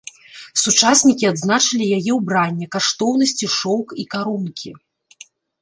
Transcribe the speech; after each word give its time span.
Сучаснікі 0.61 1.27
адзначылі 1.31 1.85
яе 1.99 2.11
ўбранне, 2.19 2.65
каштоўнасці, 2.77 3.45
шоўк 3.59 3.87
і 4.05 4.11
карункі. 4.15 4.69